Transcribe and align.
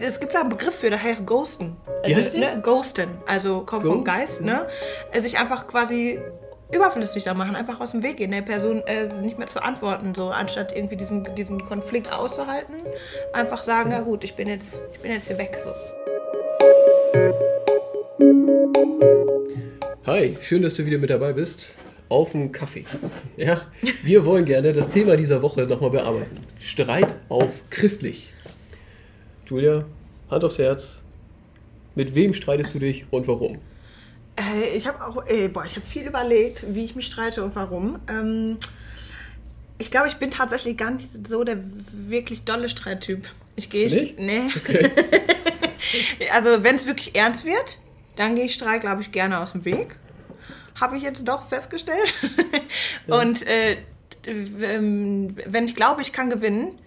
Es 0.00 0.18
gibt 0.18 0.34
da 0.34 0.40
einen 0.40 0.48
Begriff 0.48 0.74
für, 0.74 0.90
der 0.90 1.00
heißt 1.00 1.24
Ghosten. 1.24 1.76
Wie 2.02 2.12
Also, 2.12 2.16
heißt 2.16 2.34
der? 2.34 2.56
ne? 2.56 2.62
Ghosten. 2.62 3.08
Also 3.26 3.60
kommt 3.60 3.82
vom 3.84 4.02
Ghosten? 4.02 4.04
Geist, 4.04 4.40
ne? 4.40 4.66
Äh, 5.12 5.20
Sich 5.20 5.38
einfach 5.38 5.68
quasi 5.68 6.18
überflüssig 6.72 7.22
da 7.22 7.32
machen, 7.32 7.54
einfach 7.54 7.78
aus 7.80 7.92
dem 7.92 8.02
Weg 8.02 8.16
gehen, 8.16 8.32
der 8.32 8.42
Person 8.42 8.82
äh, 8.86 9.06
nicht 9.22 9.38
mehr 9.38 9.46
zu 9.46 9.62
antworten, 9.62 10.12
so 10.16 10.30
anstatt 10.30 10.74
irgendwie 10.76 10.96
diesen, 10.96 11.32
diesen 11.36 11.62
Konflikt 11.62 12.12
auszuhalten, 12.12 12.74
einfach 13.32 13.62
sagen, 13.62 13.92
ja 13.92 14.00
gut, 14.00 14.24
ich 14.24 14.34
bin 14.34 14.48
jetzt, 14.48 14.80
ich 14.94 15.00
bin 15.02 15.12
jetzt 15.12 15.28
hier 15.28 15.38
weg. 15.38 15.56
So. 15.62 15.70
Hi, 20.06 20.36
schön, 20.40 20.62
dass 20.62 20.74
du 20.74 20.84
wieder 20.86 20.98
mit 20.98 21.10
dabei 21.10 21.32
bist. 21.34 21.76
Auf 22.08 22.32
dem 22.32 22.50
Kaffee. 22.50 22.84
Ja, 23.36 23.62
wir 24.02 24.26
wollen 24.26 24.44
gerne 24.44 24.72
das 24.72 24.88
Thema 24.88 25.16
dieser 25.16 25.40
Woche 25.40 25.62
nochmal 25.66 25.90
bearbeiten. 25.90 26.34
Streit 26.58 27.14
auf 27.28 27.62
christlich. 27.70 28.32
Julia, 29.46 29.84
Hand 30.30 30.44
aufs 30.44 30.58
Herz. 30.58 31.00
Mit 31.94 32.14
wem 32.14 32.32
streitest 32.32 32.74
du 32.74 32.78
dich 32.78 33.06
und 33.10 33.28
warum? 33.28 33.58
Äh, 34.36 34.76
ich 34.76 34.86
habe 34.86 35.04
auch, 35.04 35.26
äh, 35.26 35.48
boah, 35.48 35.64
ich 35.64 35.76
habe 35.76 35.86
viel 35.86 36.06
überlegt, 36.06 36.64
wie 36.74 36.84
ich 36.84 36.96
mich 36.96 37.06
streite 37.06 37.44
und 37.44 37.54
warum. 37.54 38.00
Ähm, 38.08 38.56
ich 39.78 39.90
glaube, 39.90 40.08
ich 40.08 40.16
bin 40.16 40.30
tatsächlich 40.30 40.76
gar 40.76 40.90
nicht 40.90 41.08
so 41.28 41.44
der 41.44 41.58
wirklich 41.92 42.42
dolle 42.44 42.68
Streittyp. 42.68 43.28
Ich 43.56 43.70
gehe, 43.70 43.88
Nicht? 43.88 44.18
nee. 44.18 44.42
Okay. 44.56 44.90
Also 46.32 46.64
wenn 46.64 46.76
es 46.76 46.86
wirklich 46.86 47.14
ernst 47.14 47.44
wird, 47.44 47.78
dann 48.16 48.34
gehe 48.34 48.46
ich 48.46 48.54
Streit, 48.54 48.80
glaube 48.80 49.02
ich, 49.02 49.12
gerne 49.12 49.38
aus 49.38 49.52
dem 49.52 49.64
Weg. 49.66 49.96
Habe 50.80 50.96
ich 50.96 51.02
jetzt 51.02 51.28
doch 51.28 51.46
festgestellt. 51.46 52.14
Und 53.06 53.46
äh, 53.46 53.76
ähm, 54.26 55.36
wenn 55.46 55.66
ich 55.66 55.74
glaube, 55.74 56.00
ich 56.00 56.12
kann 56.12 56.30
gewinnen, 56.30 56.78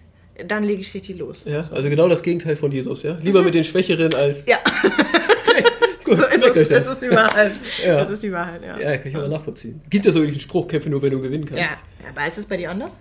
dann 0.46 0.64
lege 0.64 0.80
ich 0.80 0.92
richtig 0.94 1.18
los. 1.18 1.38
Ja, 1.44 1.68
also 1.72 1.88
genau 1.90 2.08
das 2.08 2.22
Gegenteil 2.22 2.56
von 2.56 2.70
Jesus, 2.72 3.02
ja? 3.02 3.18
Lieber 3.22 3.42
mit 3.42 3.54
den 3.54 3.64
Schwächeren 3.64 4.12
als. 4.14 4.46
Ja, 4.46 4.58
Okay, 4.84 5.64
gut, 6.04 6.16
so 6.18 6.24
ist 6.24 6.36
es. 6.36 6.42
euch 6.44 6.54
Das 6.54 6.68
das. 6.68 6.88
ist 6.92 7.02
die 7.02 7.10
Wahrheit. 7.10 7.52
Ja. 7.84 7.94
Das 8.02 8.10
ist 8.10 8.22
die 8.22 8.32
Wahrheit, 8.32 8.62
ja. 8.62 8.78
Ja, 8.78 8.96
kann 8.96 9.08
ich 9.10 9.16
aber 9.16 9.28
nachvollziehen. 9.28 9.80
Gibt 9.90 10.06
ja 10.06 10.12
so 10.12 10.24
diesen 10.24 10.40
Spruch, 10.40 10.66
kämpfe 10.68 10.88
nur, 10.90 11.02
wenn 11.02 11.10
du 11.10 11.20
gewinnen 11.20 11.44
kannst. 11.44 11.62
Ja, 11.62 11.68
ja 12.02 12.10
aber 12.10 12.26
ist 12.26 12.38
es 12.38 12.46
bei 12.46 12.56
dir 12.56 12.70
anders? 12.70 12.96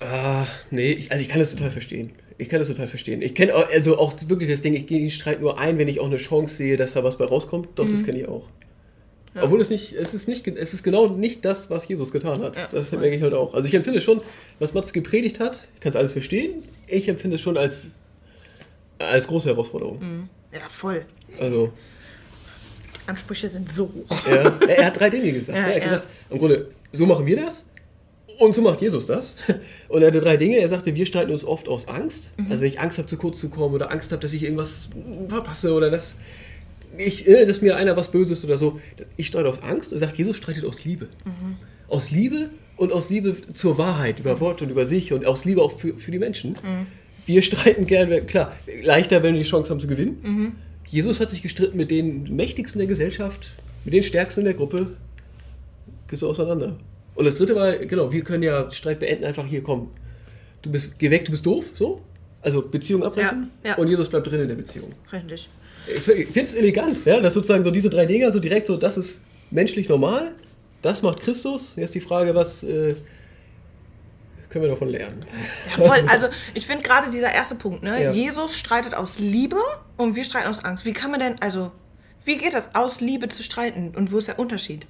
Ah, 0.00 0.46
nee, 0.70 0.92
ich, 0.92 1.10
also 1.12 1.22
ich 1.22 1.28
kann 1.28 1.38
das 1.38 1.50
total 1.54 1.70
verstehen. 1.70 2.10
Ich 2.38 2.48
kann 2.48 2.58
das 2.58 2.68
total 2.68 2.88
verstehen. 2.88 3.22
Ich 3.22 3.34
kenne 3.34 3.52
also 3.54 3.98
auch 3.98 4.14
wirklich 4.26 4.50
das 4.50 4.60
Ding, 4.62 4.74
ich 4.74 4.86
gehe 4.86 4.98
in 4.98 5.04
den 5.04 5.10
Streit 5.12 5.40
nur 5.40 5.60
ein, 5.60 5.78
wenn 5.78 5.86
ich 5.86 6.00
auch 6.00 6.06
eine 6.06 6.16
Chance 6.16 6.56
sehe, 6.56 6.76
dass 6.76 6.92
da 6.94 7.04
was 7.04 7.16
bei 7.18 7.24
rauskommt. 7.24 7.68
Doch, 7.76 7.84
Mhm. 7.84 7.92
das 7.92 8.04
kenne 8.04 8.18
ich 8.20 8.28
auch. 8.28 8.48
Obwohl 9.34 9.60
es 9.60 9.70
nicht, 9.70 9.94
es 9.94 10.12
ist 10.12 10.28
nicht, 10.28 10.46
es 10.46 10.74
ist 10.74 10.82
genau 10.82 11.08
nicht 11.08 11.44
das, 11.44 11.70
was 11.70 11.88
Jesus 11.88 12.12
getan 12.12 12.42
hat. 12.42 12.56
Ja. 12.56 12.68
Das 12.70 12.92
merke 12.92 13.14
ich 13.14 13.22
halt 13.22 13.32
auch. 13.32 13.54
Also 13.54 13.66
ich 13.66 13.74
empfinde 13.74 14.00
schon, 14.00 14.20
was 14.58 14.74
Mats 14.74 14.92
gepredigt 14.92 15.40
hat, 15.40 15.68
ich 15.74 15.80
kann 15.80 15.90
es 15.90 15.96
alles 15.96 16.12
verstehen. 16.12 16.62
Ich 16.86 17.08
empfinde 17.08 17.36
es 17.36 17.40
schon 17.40 17.56
als, 17.56 17.96
als 18.98 19.26
große 19.26 19.48
Herausforderung. 19.48 20.28
Ja, 20.52 20.68
voll. 20.68 21.02
Also, 21.40 21.72
Ansprüche 23.06 23.48
sind 23.48 23.70
so 23.72 23.84
hoch. 23.84 24.26
er, 24.26 24.68
er 24.68 24.86
hat 24.86 25.00
drei 25.00 25.08
Dinge 25.08 25.32
gesagt. 25.32 25.56
Ja, 25.56 25.64
er 25.64 25.76
hat 25.76 25.82
ja. 25.82 25.84
gesagt, 25.84 26.08
im 26.28 26.38
Grunde, 26.38 26.68
so 26.92 27.06
machen 27.06 27.24
wir 27.24 27.36
das 27.36 27.64
und 28.38 28.54
so 28.54 28.62
macht 28.62 28.80
Jesus 28.80 29.06
das. 29.06 29.36
Und 29.88 30.02
er 30.02 30.08
hatte 30.08 30.20
drei 30.20 30.36
Dinge. 30.36 30.58
Er 30.58 30.68
sagte, 30.68 30.94
wir 30.94 31.06
streiten 31.06 31.32
uns 31.32 31.44
oft 31.44 31.68
aus 31.68 31.88
Angst. 31.88 32.32
Mhm. 32.36 32.50
Also 32.50 32.62
wenn 32.62 32.68
ich 32.68 32.80
Angst 32.80 32.98
habe, 32.98 33.06
zu 33.06 33.16
kurz 33.16 33.40
zu 33.40 33.48
kommen 33.48 33.74
oder 33.74 33.90
Angst 33.90 34.12
habe, 34.12 34.20
dass 34.20 34.32
ich 34.32 34.42
irgendwas 34.42 34.88
verpasse 35.28 35.72
oder 35.72 35.90
dass, 35.90 36.16
ich, 36.98 37.26
äh, 37.26 37.46
dass 37.46 37.60
mir 37.60 37.76
einer 37.76 37.96
was 37.96 38.10
Böses 38.10 38.44
oder 38.44 38.56
so. 38.56 38.80
Ich 39.16 39.26
streite 39.28 39.48
aus 39.48 39.62
Angst. 39.62 39.92
Er 39.92 39.98
sagt, 39.98 40.16
Jesus 40.16 40.36
streitet 40.36 40.64
aus 40.64 40.84
Liebe. 40.84 41.08
Mhm. 41.24 41.56
Aus 41.88 42.10
Liebe 42.10 42.50
und 42.76 42.92
aus 42.92 43.10
Liebe 43.10 43.36
zur 43.52 43.78
Wahrheit, 43.78 44.20
über 44.20 44.40
Wort 44.40 44.62
und 44.62 44.70
über 44.70 44.86
sich 44.86 45.12
und 45.12 45.26
aus 45.26 45.44
Liebe 45.44 45.62
auch 45.62 45.78
für, 45.78 45.94
für 45.94 46.10
die 46.10 46.18
Menschen. 46.18 46.52
Mhm. 46.52 46.86
Wir 47.26 47.42
streiten 47.42 47.86
gerne, 47.86 48.22
klar, 48.22 48.52
leichter, 48.82 49.22
wenn 49.22 49.34
wir 49.34 49.42
die 49.42 49.48
Chance 49.48 49.70
haben 49.70 49.80
zu 49.80 49.86
gewinnen. 49.86 50.18
Mhm. 50.22 50.52
Jesus 50.86 51.20
hat 51.20 51.30
sich 51.30 51.42
gestritten 51.42 51.76
mit 51.76 51.90
den 51.90 52.24
Mächtigsten 52.34 52.78
der 52.78 52.88
Gesellschaft, 52.88 53.52
mit 53.84 53.94
den 53.94 54.02
Stärksten 54.02 54.44
der 54.44 54.54
Gruppe. 54.54 54.96
Geht 56.08 56.18
so 56.18 56.28
auseinander. 56.28 56.76
Und 57.14 57.24
das 57.24 57.36
dritte 57.36 57.54
war, 57.54 57.76
genau, 57.76 58.12
wir 58.12 58.24
können 58.24 58.42
ja 58.42 58.70
Streit 58.70 58.98
beenden, 58.98 59.24
einfach 59.24 59.46
hier 59.46 59.62
kommen. 59.62 59.90
Du 60.62 60.70
bist, 60.70 60.98
geh 60.98 61.10
weg, 61.10 61.24
du 61.24 61.30
bist 61.30 61.46
doof, 61.46 61.70
so. 61.74 62.02
Also 62.40 62.62
Beziehung 62.62 63.04
abbrechen. 63.04 63.50
Ja, 63.62 63.70
ja. 63.70 63.76
Und 63.76 63.88
Jesus 63.88 64.08
bleibt 64.08 64.26
drin 64.26 64.40
in 64.40 64.48
der 64.48 64.56
Beziehung. 64.56 64.92
Richtig. 65.12 65.48
Ich 65.86 66.02
finde 66.02 66.42
es 66.42 66.54
elegant, 66.54 67.04
ja, 67.04 67.20
dass 67.20 67.34
sozusagen 67.34 67.64
so 67.64 67.70
diese 67.70 67.90
drei 67.90 68.06
Dinger 68.06 68.30
so 68.32 68.38
direkt 68.38 68.66
so, 68.66 68.76
das 68.76 68.96
ist 68.98 69.22
menschlich 69.50 69.88
normal, 69.88 70.32
das 70.80 71.02
macht 71.02 71.20
Christus. 71.20 71.74
Jetzt 71.76 71.94
die 71.94 72.00
Frage, 72.00 72.34
was 72.34 72.62
äh, 72.64 72.94
können 74.48 74.64
wir 74.64 74.70
davon 74.70 74.88
lernen? 74.88 75.24
Ja, 75.70 75.86
voll. 75.86 76.04
Also 76.08 76.26
ich 76.54 76.66
finde 76.66 76.82
gerade 76.82 77.10
dieser 77.10 77.32
erste 77.32 77.54
Punkt, 77.54 77.82
ne? 77.82 78.02
Ja. 78.02 78.10
Jesus 78.10 78.56
streitet 78.56 78.94
aus 78.94 79.18
Liebe 79.18 79.56
und 79.96 80.14
wir 80.14 80.24
streiten 80.24 80.48
aus 80.48 80.62
Angst. 80.64 80.84
Wie 80.84 80.92
kann 80.92 81.10
man 81.10 81.20
denn, 81.20 81.34
also, 81.40 81.72
wie 82.24 82.36
geht 82.36 82.52
das, 82.52 82.74
aus 82.74 83.00
Liebe 83.00 83.28
zu 83.28 83.42
streiten? 83.42 83.92
Und 83.96 84.12
wo 84.12 84.18
ist 84.18 84.28
der 84.28 84.38
Unterschied? 84.38 84.86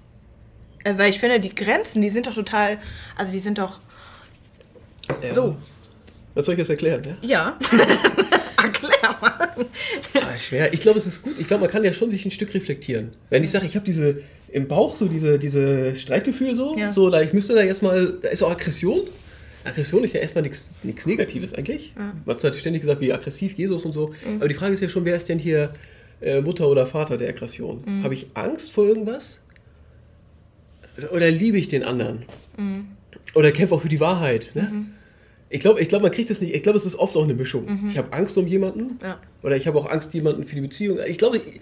Äh, 0.84 0.94
weil 0.98 1.10
ich 1.10 1.20
finde, 1.20 1.40
die 1.40 1.54
Grenzen, 1.54 2.02
die 2.02 2.08
sind 2.08 2.26
doch 2.26 2.34
total, 2.34 2.78
also 3.16 3.32
die 3.32 3.38
sind 3.38 3.58
doch 3.58 3.78
so. 5.30 5.56
Was 6.34 6.46
soll 6.46 6.54
ich 6.54 6.58
jetzt 6.58 6.70
erklären? 6.70 7.02
Ja? 7.04 7.16
Ja. 7.22 7.58
Erklär 8.56 9.16
mal. 9.20 9.54
Ah, 10.32 10.38
schwer. 10.38 10.72
Ich 10.72 10.80
glaube, 10.80 10.98
es 10.98 11.06
ist 11.06 11.22
gut. 11.22 11.34
Ich 11.38 11.46
glaube, 11.46 11.62
man 11.62 11.70
kann 11.70 11.84
ja 11.84 11.92
schon 11.92 12.10
sich 12.10 12.24
ein 12.24 12.30
Stück 12.30 12.54
reflektieren. 12.54 13.08
Wenn 13.30 13.44
ich 13.44 13.50
sage, 13.50 13.66
ich 13.66 13.74
habe 13.74 13.84
diese 13.84 14.20
im 14.50 14.68
Bauch 14.68 14.96
so 14.96 15.06
diese, 15.08 15.38
diese 15.38 15.96
Streitgefühl 15.96 16.54
so, 16.54 16.76
Ja. 16.78 16.92
so, 16.92 17.08
da 17.10 17.20
ich 17.22 17.32
müsste 17.32 17.54
da 17.54 17.62
jetzt 17.62 17.82
mal, 17.82 18.18
da 18.20 18.28
ist 18.28 18.42
auch 18.42 18.50
Aggression. 18.50 19.00
Aggression 19.64 20.04
ist 20.04 20.12
ja 20.12 20.20
erstmal 20.20 20.42
nichts 20.42 21.06
Negatives 21.06 21.54
eigentlich. 21.54 21.92
Man 22.26 22.36
hat 22.36 22.56
ständig 22.56 22.82
gesagt, 22.82 23.00
wie 23.00 23.12
aggressiv 23.12 23.54
Jesus 23.54 23.84
und 23.84 23.92
so. 23.92 24.12
Aber 24.36 24.48
die 24.48 24.54
Frage 24.54 24.74
ist 24.74 24.80
ja 24.80 24.88
schon, 24.88 25.04
wer 25.04 25.16
ist 25.16 25.28
denn 25.28 25.38
hier 25.38 25.72
äh, 26.20 26.40
Mutter 26.40 26.68
oder 26.68 26.86
Vater 26.86 27.16
der 27.16 27.28
Aggression? 27.30 27.82
Habe 28.02 28.14
ich 28.14 28.26
Angst 28.34 28.72
vor 28.72 28.84
irgendwas? 28.84 29.40
Oder 31.12 31.30
liebe 31.30 31.56
ich 31.58 31.68
den 31.68 31.82
anderen? 31.84 32.24
Oder 33.34 33.52
kämpfe 33.52 33.74
auch 33.74 33.80
für 33.82 33.88
die 33.88 34.00
Wahrheit? 34.00 34.50
Ne? 34.54 34.70
Ich 35.54 35.60
glaube, 35.60 35.80
ich 35.80 35.88
glaub, 35.88 36.00
man 36.00 36.10
kriegt 36.10 36.30
das 36.30 36.40
nicht. 36.40 36.54
Ich 36.54 36.62
glaube, 36.62 36.78
es 36.78 36.86
ist 36.86 36.96
oft 36.96 37.14
auch 37.14 37.24
eine 37.24 37.34
Mischung. 37.34 37.86
Ich 37.88 37.98
habe 37.98 38.10
Angst 38.12 38.38
um 38.38 38.46
jemanden. 38.46 38.98
Ja. 39.02 39.18
Oder 39.42 39.56
ich 39.56 39.66
habe 39.66 39.78
auch 39.78 39.84
Angst, 39.90 40.14
jemanden 40.14 40.44
für 40.46 40.54
die 40.54 40.62
Beziehung. 40.62 40.98
Ich 41.06 41.18
glaube, 41.18 41.36
ich, 41.38 41.60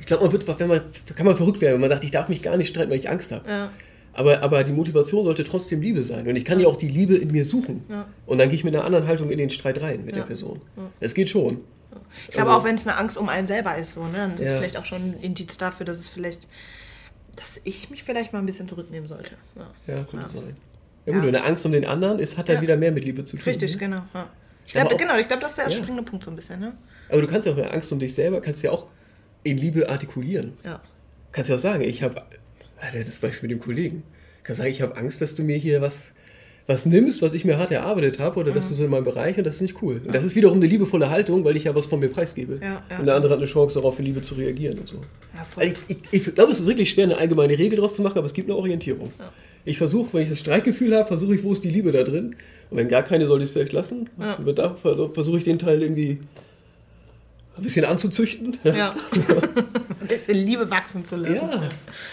ich 0.00 0.06
glaube, 0.06 0.22
man 0.24 0.32
wird, 0.32 0.46
wenn 0.60 0.68
man, 0.68 0.80
kann 1.16 1.26
man 1.26 1.36
verrückt 1.36 1.60
werden, 1.60 1.74
wenn 1.74 1.80
man 1.80 1.90
sagt, 1.90 2.04
ich 2.04 2.12
darf 2.12 2.28
mich 2.28 2.40
gar 2.40 2.56
nicht 2.56 2.68
streiten, 2.68 2.90
weil 2.90 2.98
ich 2.98 3.10
Angst 3.10 3.32
habe. 3.32 3.48
Ja. 3.48 3.70
Aber, 4.14 4.42
aber 4.42 4.62
die 4.62 4.72
Motivation 4.72 5.24
sollte 5.24 5.42
trotzdem 5.42 5.80
Liebe 5.80 6.02
sein. 6.04 6.26
Und 6.28 6.36
ich 6.36 6.44
kann 6.44 6.60
ja 6.60 6.68
auch 6.68 6.76
die 6.76 6.88
Liebe 6.88 7.16
in 7.16 7.32
mir 7.32 7.44
suchen. 7.44 7.82
Ja. 7.88 8.06
Und 8.26 8.38
dann 8.38 8.48
gehe 8.48 8.56
ich 8.56 8.62
mit 8.64 8.74
einer 8.76 8.84
anderen 8.84 9.06
Haltung 9.08 9.30
in 9.30 9.38
den 9.38 9.50
Streit 9.50 9.80
rein 9.80 10.04
mit 10.04 10.14
der 10.14 10.22
Person. 10.22 10.60
Das 11.00 11.14
geht 11.14 11.28
schon. 11.30 11.62
Ich 12.28 12.34
glaube 12.34 12.50
Also- 12.50 12.60
auch, 12.60 12.64
wenn 12.64 12.76
es 12.76 12.86
eine 12.86 12.96
Angst 12.96 13.18
um 13.18 13.28
einen 13.28 13.46
selber 13.46 13.76
ist, 13.76 13.94
so, 13.94 14.04
ne, 14.04 14.12
dann 14.18 14.34
ist 14.34 14.40
es 14.42 14.50
Ja. 14.50 14.56
vielleicht 14.58 14.76
auch 14.76 14.84
schon 14.84 15.02
ein 15.02 15.14
Indiz 15.22 15.56
dafür, 15.58 15.84
dass 15.86 15.98
es 15.98 16.08
vielleicht, 16.08 16.46
dass 17.36 17.60
ich 17.64 17.90
mich 17.90 18.04
vielleicht 18.04 18.32
mal 18.32 18.38
ein 18.38 18.46
bisschen 18.46 18.68
zurücknehmen 18.68 19.08
sollte. 19.08 19.32
Ja. 19.56 19.94
Ja, 19.94 20.04
könnte 20.04 20.26
Ja. 20.26 20.28
sein. 20.28 20.56
Ja 21.06 21.12
gut, 21.12 21.22
Ja. 21.22 21.28
und 21.28 21.34
eine 21.34 21.44
Angst 21.44 21.66
um 21.66 21.72
den 21.72 21.84
anderen 21.84 22.18
ist, 22.18 22.36
hat 22.36 22.48
dann 22.48 22.56
Ja. 22.56 22.62
wieder 22.62 22.76
mehr 22.76 22.92
mit 22.92 23.04
Liebe 23.04 23.24
zu 23.24 23.36
tun. 23.36 23.44
Richtig, 23.46 23.72
ne? 23.72 23.78
genau. 23.78 24.02
Ja. 24.14 24.28
Ich 24.66 24.74
Aber 24.76 24.88
glaub, 24.88 24.92
auch- 24.94 24.98
genau, 25.02 25.18
ich 25.18 25.26
glaube, 25.26 25.42
das 25.42 25.52
ist 25.52 25.58
der 25.58 25.64
Ja. 25.66 25.72
springende 25.72 26.02
Punkt 26.04 26.24
so 26.24 26.30
ein 26.30 26.36
bisschen, 26.36 26.60
ne? 26.60 26.72
Aber 27.08 27.20
du 27.20 27.26
kannst 27.26 27.46
ja 27.46 27.52
auch 27.52 27.56
eine 27.58 27.70
Angst 27.72 27.92
um 27.92 27.98
dich 27.98 28.14
selber, 28.14 28.40
kannst 28.40 28.62
ja 28.62 28.70
auch 28.70 28.86
in 29.42 29.58
Liebe 29.58 29.88
artikulieren. 29.88 30.52
Ja. 30.64 30.80
Kannst 31.32 31.50
ja 31.50 31.56
auch 31.56 31.60
sagen, 31.60 31.82
ich 31.82 32.02
habe, 32.02 32.22
das 32.92 33.18
Beispiel 33.18 33.48
mit 33.48 33.58
dem 33.58 33.62
Kollegen, 33.64 34.02
kannst 34.44 34.58
sagen, 34.58 34.70
ich 34.70 34.80
habe 34.82 34.96
Angst, 34.96 35.20
dass 35.20 35.34
du 35.34 35.42
mir 35.42 35.56
hier 35.56 35.82
was, 35.82 36.12
was 36.68 36.86
nimmst, 36.86 37.20
was 37.22 37.34
ich 37.34 37.44
mir 37.44 37.58
hart 37.58 37.72
erarbeitet 37.72 38.20
habe, 38.20 38.38
oder 38.38 38.50
Mhm. 38.52 38.54
dass 38.54 38.68
du 38.68 38.74
so 38.74 38.84
in 38.84 38.90
meinem 38.90 39.02
Bereich 39.04 39.36
und 39.36 39.44
das 39.44 39.56
ist 39.56 39.62
nicht 39.62 39.82
cool. 39.82 40.00
Und 40.06 40.14
das 40.14 40.24
ist 40.24 40.36
wiederum 40.36 40.58
eine 40.58 40.66
liebevolle 40.66 41.10
Haltung, 41.10 41.44
weil 41.44 41.56
ich 41.56 41.64
ja 41.64 41.74
was 41.74 41.86
von 41.86 41.98
mir 41.98 42.08
preisgebe. 42.08 42.60
Ja, 42.62 42.82
ja. 42.88 42.98
Und 43.00 43.06
der 43.06 43.16
andere 43.16 43.32
hat 43.32 43.38
eine 43.40 43.48
Chance, 43.48 43.74
darauf 43.74 43.98
in 43.98 44.04
Liebe 44.04 44.22
zu 44.22 44.34
reagieren 44.36 44.78
und 44.78 44.88
so. 44.88 45.00
Ja, 45.34 45.44
voll. 45.44 45.64
Also 45.64 45.76
ich, 45.88 45.96
ich, 46.12 46.28
ich 46.28 46.34
glaube, 46.36 46.52
es 46.52 46.60
ist 46.60 46.66
wirklich 46.66 46.88
schwer, 46.90 47.04
eine 47.06 47.18
allgemeine 47.18 47.58
Regel 47.58 47.76
daraus 47.76 47.96
zu 47.96 48.02
machen, 48.02 48.16
aber 48.18 48.26
es 48.28 48.32
gibt 48.32 48.48
eine 48.48 48.56
Orientierung. 48.56 49.12
Ich 49.64 49.78
versuche, 49.78 50.14
wenn 50.14 50.22
ich 50.22 50.28
das 50.28 50.40
Streitgefühl 50.40 50.96
habe, 50.96 51.06
versuche 51.06 51.34
ich, 51.34 51.44
wo 51.44 51.52
ist 51.52 51.62
die 51.64 51.70
Liebe 51.70 51.92
da 51.92 52.02
drin? 52.02 52.36
Und 52.70 52.76
wenn 52.76 52.88
gar 52.88 53.02
keine, 53.02 53.26
soll 53.26 53.40
ich 53.40 53.46
es 53.46 53.50
vielleicht 53.52 53.72
lassen. 53.72 54.10
Ja. 54.18 54.34
Und 54.34 54.58
da 54.58 54.74
versuche 54.74 55.38
ich 55.38 55.44
den 55.44 55.58
Teil 55.58 55.82
irgendwie 55.82 56.20
ein 57.56 57.62
bisschen 57.62 57.84
anzuzüchten. 57.84 58.58
Ja. 58.64 58.94
ein 60.00 60.08
bisschen 60.08 60.36
Liebe 60.36 60.70
wachsen 60.70 61.04
zu 61.04 61.16
lassen. 61.16 61.48
Ja, 61.50 61.62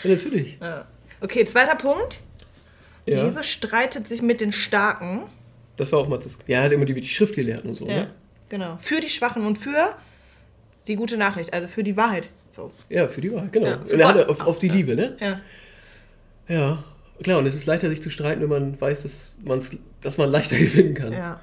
ja 0.04 0.10
natürlich. 0.10 0.58
Ja. 0.62 0.86
Okay, 1.22 1.46
zweiter 1.46 1.76
Punkt. 1.76 2.20
Ja. 3.06 3.24
Jesus 3.24 3.46
streitet 3.48 4.08
sich 4.08 4.22
mit 4.22 4.42
den 4.42 4.52
Starken. 4.52 5.24
Das 5.78 5.92
war 5.92 6.00
auch 6.00 6.08
mal 6.08 6.20
das. 6.20 6.38
Ja, 6.46 6.60
er 6.60 6.64
hat 6.66 6.72
immer 6.72 6.86
die, 6.86 6.94
die 6.94 7.04
Schrift 7.04 7.36
gelernt 7.36 7.66
und 7.66 7.76
so. 7.76 7.88
Ja. 7.88 7.96
Ne? 7.96 8.10
Genau. 8.50 8.78
Für 8.82 9.00
die 9.00 9.10
Schwachen 9.10 9.46
und 9.46 9.58
für 9.58 9.96
die 10.88 10.96
gute 10.96 11.18
Nachricht, 11.18 11.54
also 11.54 11.68
für 11.68 11.84
die 11.84 11.96
Wahrheit. 11.96 12.30
So. 12.52 12.72
Ja, 12.90 13.08
für 13.08 13.22
die 13.22 13.32
Wahrheit, 13.32 13.54
genau. 13.54 13.78
Und 13.78 14.00
er 14.00 14.08
hat 14.08 14.30
auf, 14.30 14.46
auf 14.46 14.60
die. 14.60 14.70
Liebe, 14.70 14.96
ne? 14.96 15.16
Ja. 15.20 15.42
Ja. 16.48 16.84
Klar, 17.24 17.40
und 17.40 17.46
es 17.46 17.56
ist 17.56 17.66
leichter, 17.66 17.90
sich 17.90 18.02
zu 18.02 18.10
streiten, 18.10 18.42
wenn 18.42 18.50
man 18.50 18.80
weiß, 18.80 19.04
dass, 19.04 19.36
man's, 19.44 19.72
dass 20.02 20.18
man 20.18 20.30
leichter 20.30 20.56
gewinnen 20.58 20.94
kann. 20.94 21.14
ja. 21.14 21.42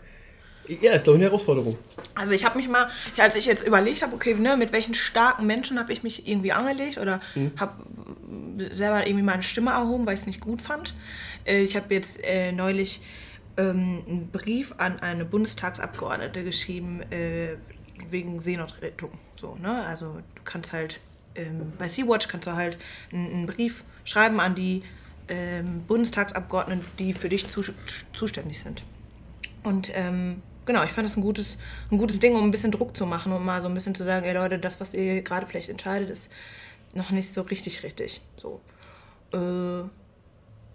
Ja, 0.81 0.94
ist, 0.94 1.05
glaube 1.05 1.19
ich, 1.19 1.23
eine 1.23 1.31
Herausforderung. 1.31 1.78
Also 2.14 2.32
ich 2.32 2.44
habe 2.44 2.58
mich 2.58 2.69
mal, 2.69 2.88
als 3.19 3.37
ich 3.37 3.46
jetzt 3.46 3.64
überlegt 3.64 4.02
habe, 4.02 4.14
okay, 4.14 4.34
ne, 4.34 4.56
mit 4.56 4.73
welchen 4.73 4.94
starken 4.94 5.46
Menschen 5.46 5.78
habe 5.78 5.93
ich 5.93 6.02
mich 6.02 6.26
irgendwie 6.26 6.50
angelegt 6.50 6.99
oder 6.99 7.20
habe 7.56 7.84
selber 8.73 9.06
irgendwie 9.06 9.23
meine 9.23 9.43
Stimme 9.43 9.70
erhoben, 9.70 10.06
weil 10.06 10.14
ich 10.14 10.20
es 10.20 10.26
nicht 10.26 10.40
gut 10.40 10.61
fand. 10.61 10.94
Äh, 11.44 11.62
ich 11.62 11.76
habe 11.76 11.94
jetzt 11.94 12.19
äh, 12.25 12.52
neulich 12.52 13.00
ähm, 13.56 14.02
einen 14.06 14.28
Brief 14.32 14.75
an 14.78 14.99
eine 15.00 15.25
Bundestagsabgeordnete 15.25 16.43
geschrieben 16.43 17.02
äh, 17.11 17.56
wegen 18.11 18.40
Seenotrettung. 18.40 19.12
So, 19.37 19.56
ne? 19.61 19.84
Also 19.84 20.17
du 20.34 20.43
kannst 20.44 20.73
halt 20.73 21.00
ähm, 21.34 21.73
bei 21.78 21.88
Sea-Watch 21.88 22.28
kannst 22.28 22.46
du 22.46 22.52
halt 22.52 22.76
einen, 23.12 23.31
einen 23.31 23.46
Brief 23.46 23.84
schreiben 24.05 24.40
an 24.40 24.55
die 24.55 24.82
ähm, 25.28 25.82
Bundestagsabgeordneten, 25.87 26.84
die 26.99 27.12
für 27.12 27.28
dich 27.28 27.49
zu, 27.49 27.62
zuständig 28.12 28.61
sind. 28.61 28.82
Und 29.62 29.90
ähm, 29.94 30.43
genau, 30.64 30.84
ich 30.84 30.90
fand 30.90 31.06
das 31.06 31.17
ein 31.17 31.23
gutes, 31.23 31.56
ein 31.90 31.99
gutes 31.99 32.19
Ding, 32.19 32.34
um 32.34 32.44
ein 32.44 32.50
bisschen 32.50 32.70
Druck 32.70 32.96
zu 32.96 33.06
machen, 33.06 33.32
um 33.32 33.44
mal 33.44 33.62
so 33.62 33.69
ein 33.69 33.75
bisschen 33.75 33.94
zu 33.94 34.05
sagen, 34.05 34.25
ey 34.25 34.34
Leute, 34.34 34.58
das, 34.58 34.81
was 34.81 34.94
ihr 34.94 35.23
gerade 35.23 35.46
vielleicht 35.46 35.69
entscheidet, 35.69 36.11
ist 36.11 36.28
noch 36.94 37.11
nicht 37.11 37.32
so 37.32 37.43
richtig 37.43 37.82
richtig. 37.82 38.20
So. 38.37 38.61
Äh, 39.32 39.88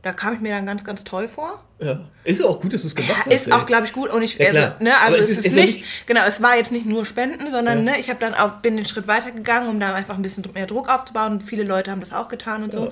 da 0.04 0.14
kam 0.14 0.34
ich 0.34 0.40
mir 0.40 0.50
dann 0.50 0.66
ganz, 0.66 0.84
ganz 0.84 1.04
toll 1.04 1.28
vor. 1.28 1.64
Ja. 1.80 2.00
Ist 2.24 2.40
ja 2.40 2.48
auch 2.48 2.60
gut, 2.60 2.74
dass 2.74 2.82
du 2.82 2.88
es 2.88 2.96
gemacht 2.96 3.12
ja, 3.12 3.26
hast. 3.26 3.34
Ist 3.34 3.48
ey. 3.48 3.54
auch, 3.54 3.68
glaube 3.68 3.86
ich, 3.86 3.94
gut. 3.94 4.10
Und 4.10 4.24
ich, 4.24 4.36
ja, 4.38 4.48
also, 4.48 4.84
ne, 4.84 5.00
also 5.00 5.18
es, 5.18 5.30
es, 5.30 5.38
ist, 5.38 5.46
ist 5.46 5.56
nicht, 5.56 5.80
nicht, 5.80 6.08
genau, 6.08 6.22
es 6.26 6.42
war 6.42 6.58
jetzt 6.58 6.72
nicht 6.72 6.88
nur 6.88 7.06
Spenden, 7.06 7.52
sondern 7.52 7.86
ja. 7.86 7.94
ne, 7.94 8.00
ich 8.00 8.10
habe 8.10 8.20
dann 8.20 8.34
auch, 8.34 8.62
bin 8.62 8.78
den 8.78 8.86
Schritt 8.88 9.08
weitergegangen, 9.08 9.70
um 9.70 9.80
da 9.80 9.94
einfach 9.94 10.16
ein 10.16 10.24
bisschen 10.24 10.44
mehr 10.54 10.66
Druck 10.66 10.90
aufzubauen. 10.90 11.34
Und 11.34 11.44
viele 11.44 11.64
Leute 11.64 11.92
haben 11.92 12.00
das 12.00 12.14
auch 12.14 12.30
getan 12.30 12.64
und 12.64 12.74
so. 12.74 12.92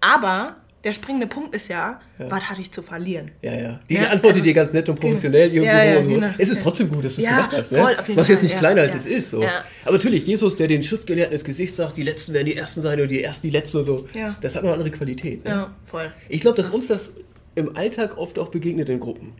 Aber 0.00 0.56
der 0.88 0.94
springende 0.94 1.26
Punkt 1.26 1.54
ist 1.54 1.68
ja, 1.68 2.00
ja. 2.18 2.30
was 2.30 2.48
hatte 2.48 2.62
ich 2.62 2.72
zu 2.72 2.82
verlieren? 2.82 3.30
Ja, 3.42 3.54
ja. 3.54 3.80
Die 3.90 3.94
ja, 3.94 4.04
antwortet 4.04 4.36
also, 4.36 4.44
dir 4.44 4.54
ganz 4.54 4.72
nett 4.72 4.88
und 4.88 4.98
professionell 4.98 5.50
genau. 5.50 5.64
irgendwo. 5.64 5.76
Ja, 5.76 6.02
so. 6.02 6.08
genau. 6.08 6.34
Es 6.38 6.48
ist 6.48 6.62
trotzdem 6.62 6.90
gut, 6.90 7.04
dass 7.04 7.16
du 7.16 7.20
es 7.20 7.28
gemacht 7.28 7.52
hast. 7.52 7.72
Ne? 7.72 7.96
Was 8.14 8.28
jetzt 8.28 8.42
nicht 8.42 8.56
kleiner 8.56 8.80
als 8.80 8.94
es 8.94 9.04
ist. 9.04 9.30
So. 9.30 9.44
Aber 9.84 9.92
natürlich, 9.92 10.26
Jesus, 10.26 10.56
der 10.56 10.66
den 10.66 10.82
Schriftgelehrten 10.82 11.34
ins 11.34 11.44
Gesicht 11.44 11.76
sagt, 11.76 11.98
die 11.98 12.02
Letzten 12.02 12.32
werden 12.32 12.46
die 12.46 12.56
Ersten 12.56 12.80
sein 12.80 12.98
oder 12.98 13.06
die 13.06 13.22
Ersten 13.22 13.48
die 13.48 13.52
Letzten 13.52 13.78
und 13.78 13.84
so. 13.84 14.08
Das 14.40 14.56
hat 14.56 14.62
noch 14.62 14.70
eine 14.70 14.78
andere 14.78 14.90
Qualität. 14.90 15.44
Ne? 15.44 15.50
Ja, 15.50 15.74
voll. 15.84 16.10
Ich 16.30 16.40
glaube, 16.40 16.56
dass 16.56 16.70
uns 16.70 16.86
das 16.86 17.12
im 17.54 17.76
Alltag 17.76 18.16
oft 18.16 18.38
auch 18.38 18.48
begegnet 18.48 18.88
in 18.88 18.98
Gruppen. 18.98 19.34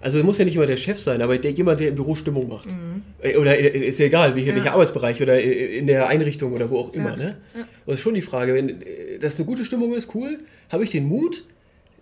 Also 0.00 0.22
muss 0.24 0.38
ja 0.38 0.46
nicht 0.46 0.56
immer 0.56 0.66
der 0.66 0.78
Chef 0.78 0.98
sein, 0.98 1.20
aber 1.20 1.36
der, 1.36 1.50
jemand, 1.50 1.80
der 1.80 1.88
im 1.88 1.94
Büro 1.94 2.14
Stimmung 2.14 2.48
macht. 2.48 2.66
Mhm. 2.66 3.02
Äh, 3.20 3.36
oder 3.36 3.58
ist 3.58 3.98
ja 3.98 4.06
egal, 4.06 4.34
welcher, 4.34 4.50
ja. 4.50 4.56
welcher 4.56 4.72
Arbeitsbereich 4.72 5.20
oder 5.20 5.40
in 5.40 5.86
der 5.86 6.08
Einrichtung 6.08 6.52
oder 6.52 6.70
wo 6.70 6.78
auch 6.78 6.94
immer. 6.94 7.10
Ja. 7.10 7.16
Ne? 7.16 7.36
Ja. 7.54 7.64
Das 7.86 7.96
ist 7.96 8.00
schon 8.00 8.14
die 8.14 8.22
Frage, 8.22 8.54
wenn 8.54 8.80
äh, 8.82 9.18
das 9.20 9.36
eine 9.36 9.44
gute 9.44 9.64
Stimmung 9.64 9.92
ist, 9.92 10.14
cool, 10.14 10.38
habe 10.70 10.84
ich 10.84 10.90
den 10.90 11.06
Mut, 11.06 11.44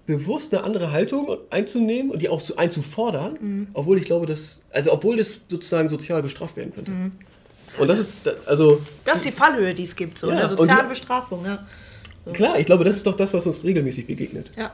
bewusst 0.06 0.54
eine 0.54 0.64
andere 0.64 0.90
Haltung 0.90 1.36
einzunehmen 1.50 2.10
und 2.10 2.22
die 2.22 2.30
auch 2.30 2.40
einzufordern, 2.56 3.36
mhm. 3.40 3.66
obwohl 3.74 3.98
ich 3.98 4.04
glaube, 4.04 4.26
dass, 4.26 4.62
also 4.70 4.92
obwohl 4.92 5.18
das 5.18 5.42
sozusagen 5.48 5.88
sozial 5.88 6.22
bestraft 6.22 6.56
werden 6.56 6.72
könnte. 6.72 6.92
Mhm. 6.92 7.12
Und 7.78 7.88
das 7.88 7.98
ist, 7.98 8.10
also... 8.46 8.80
Das 9.04 9.16
ist 9.16 9.26
die 9.26 9.32
Fallhöhe, 9.32 9.74
die 9.74 9.82
es 9.82 9.94
gibt, 9.94 10.18
so 10.18 10.30
eine 10.30 10.48
soziale 10.48 10.84
die, 10.84 10.88
Bestrafung, 10.88 11.44
ja. 11.44 11.66
So. 12.24 12.32
Klar, 12.32 12.58
ich 12.58 12.66
glaube, 12.66 12.84
das 12.84 12.96
ist 12.96 13.06
doch 13.06 13.14
das, 13.14 13.34
was 13.34 13.46
uns 13.46 13.64
regelmäßig 13.64 14.06
begegnet. 14.06 14.50
Ja. 14.56 14.72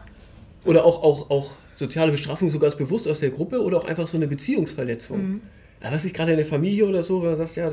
Oder 0.64 0.84
auch, 0.84 1.02
auch, 1.02 1.31
auch 1.31 1.55
soziale 1.75 2.12
Bestrafung 2.12 2.49
so 2.49 2.58
ganz 2.58 2.76
bewusst 2.76 3.08
aus 3.08 3.20
der 3.20 3.31
Gruppe 3.31 3.62
oder 3.62 3.78
auch 3.78 3.84
einfach 3.84 4.06
so 4.06 4.16
eine 4.16 4.26
Beziehungsverletzung. 4.26 5.19
Mhm. 5.19 5.40
Was 5.81 6.05
ich 6.05 6.14
gerade 6.14 6.32
in 6.32 6.38
der 6.38 6.46
Familie 6.46 6.87
oder 6.87 7.02
so, 7.02 7.22
wenn 7.22 7.31
man 7.31 7.38
sagt, 7.38 7.56
ja, 7.56 7.70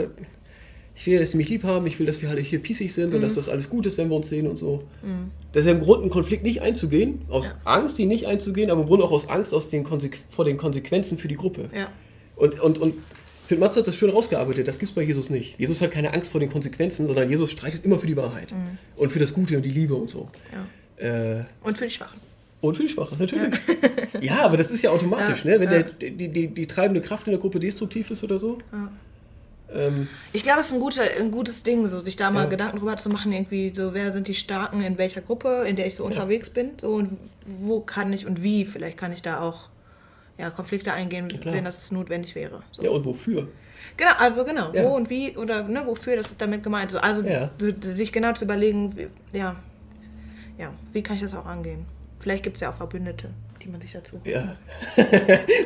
ich 0.94 1.08
will, 1.08 1.20
dass 1.20 1.32
sie 1.32 1.38
mich 1.38 1.50
lieb 1.50 1.64
haben, 1.64 1.88
ich 1.88 1.98
will, 2.00 2.06
dass 2.06 2.22
wir 2.22 2.30
alle 2.30 2.42
hier 2.42 2.60
pießig 2.60 2.94
sind 2.94 3.10
mhm. 3.10 3.16
und 3.16 3.22
dass 3.22 3.36
das 3.36 3.48
alles 3.48 3.70
gut 3.70 3.86
ist, 3.86 3.98
wenn 3.98 4.10
wir 4.10 4.16
uns 4.16 4.28
sehen 4.28 4.48
und 4.48 4.58
so. 4.58 4.84
Mhm. 5.02 5.32
Das 5.54 5.64
ist 5.64 5.68
ja 5.68 5.74
im 5.74 5.82
Grunde 5.82 6.08
ein 6.08 6.10
Konflikt 6.10 6.44
nicht 6.44 6.62
einzugehen, 6.62 7.22
aus 7.30 7.50
ja. 7.50 7.56
Angst, 7.64 7.98
die 7.98 8.06
nicht 8.06 8.28
einzugehen, 8.28 8.70
aber 8.70 8.82
im 8.82 8.88
Grunde 8.88 9.06
auch 9.06 9.12
aus 9.12 9.30
Angst 9.30 9.54
aus 9.54 9.70
den 9.70 9.86
vor 9.86 10.46
den 10.46 10.58
Konsequenzen 10.58 11.18
für 11.18 11.28
die 11.28 11.36
Gruppe. 11.36 11.70
Ja. 11.74 11.90
Und, 12.36 12.60
und, 12.60 12.78
und 12.80 12.96
Phil 13.48 13.58
Matz 13.58 13.78
hat 13.78 13.88
das 13.88 13.96
schön 13.96 14.10
rausgearbeitet, 14.10 14.68
das 14.68 14.80
gibt 14.80 14.90
es 14.90 14.96
bei 14.96 15.04
Jesus 15.04 15.30
nicht. 15.30 15.60
Jesus 15.60 15.82
hat 15.82 15.92
keine 15.92 16.14
Angst 16.14 16.32
vor 16.32 16.40
den 16.40 16.50
Konsequenzen, 16.50 17.06
sondern 17.08 17.30
Jesus 17.30 17.52
streitet 17.52 17.86
immer 17.86 18.00
für 18.00 18.08
die 18.08 18.18
Wahrheit 18.18 18.52
mhm. 18.52 18.78
und 18.98 19.12
für 19.12 19.20
das 19.20 19.34
Gute 19.34 19.58
und 19.58 19.64
die 19.64 19.72
Liebe 19.72 19.96
und 19.96 20.10
so. 20.10 20.30
Ja. 21.00 21.38
Äh, 21.40 21.46
und 21.64 21.78
für 21.78 21.86
die 21.86 21.92
Schwachen. 21.92 22.20
Und 22.62 22.78
für 22.78 22.84
die 22.84 22.90
Schwachen, 22.90 23.18
natürlich. 23.19 23.60
Ja, 24.13 24.22
ja 24.22 24.42
aber 24.44 24.56
das 24.56 24.72
ist 24.72 24.84
ja 24.84 24.92
automatisch, 24.92 25.44
ne? 25.46 25.60
wenn 25.60 25.69
der, 25.69 25.84
die, 25.84 26.30
die, 26.30 26.48
die 26.48 26.68
treibende 26.68 27.02
Kraft 27.02 27.28
in 27.28 27.31
der 27.31 27.40
Gruppe 27.42 27.60
destruktiv 27.60 28.12
ist 28.12 28.24
oder 28.24 28.38
so. 28.38 28.60
Ähm, 29.74 30.08
ich 30.34 30.44
glaube, 30.44 30.60
es 30.60 30.68
ist 30.68 30.74
ein, 30.74 30.80
guter, 30.80 31.04
ein 31.19 31.31
gutes 31.31 31.63
Ding, 31.63 31.88
so, 31.88 32.00
sich 32.00 32.16
da 32.16 32.30
mal 32.30 32.44
ja. 32.44 32.50
Gedanken 32.50 32.78
drüber 32.78 32.98
zu 32.98 33.10
machen, 33.10 33.31
irgendwie 33.31 33.74
so, 33.75 33.94
wer 33.94 34.12
sind 34.12 34.28
die 34.28 34.36
Starken 34.36 34.81
in 34.81 34.98
welcher 34.98 35.22
Gruppe, 35.22 35.66
in 35.68 35.75
der 35.75 35.88
ich 35.88 35.96
so 35.96 36.04
unterwegs 36.04 36.48
ja. 36.50 36.62
bin, 36.62 36.72
so, 36.80 36.94
und 36.94 37.18
wo 37.46 37.80
kann 37.80 38.13
ich 38.13 38.28
und 38.28 38.44
wie, 38.44 38.66
vielleicht 38.66 38.98
kann 38.98 39.12
ich 39.12 39.22
da 39.22 39.42
auch 39.42 39.69
ja, 40.38 40.50
Konflikte 40.50 40.94
eingehen, 40.94 41.28
ja, 41.30 41.54
wenn 41.54 41.66
das 41.66 41.92
notwendig 41.92 42.36
wäre. 42.36 42.62
So. 42.72 42.84
Ja, 42.84 42.90
und 42.92 43.06
wofür? 43.06 43.48
Genau, 43.98 44.12
also 44.18 44.46
genau, 44.46 44.72
wo 44.74 44.96
und 44.96 45.10
wie 45.10 45.36
oder 45.36 45.63
ne, 45.63 45.81
wofür, 45.86 46.16
das 46.16 46.31
ist 46.31 46.42
damit 46.42 46.63
gemeint. 46.63 46.92
So, 46.92 47.00
also 47.00 47.24
sich 47.81 48.12
genau 48.12 48.34
zu 48.34 48.46
überlegen, 48.46 48.96
wie, 48.96 49.08
ja, 49.38 49.56
ja, 50.58 50.72
wie 50.94 51.02
kann 51.02 51.16
ich 51.16 51.22
das 51.22 51.34
auch 51.34 51.46
angehen? 51.46 51.86
Vielleicht 52.22 52.44
gibt 52.44 52.58
es 52.58 52.62
ja 52.62 52.72
auch 52.72 52.76
Verbündete 52.76 53.30
die 53.64 53.70
man 53.70 53.82
sich 53.82 53.92
dazu. 53.92 54.20
Ja. 54.24 54.58
du 54.96 55.04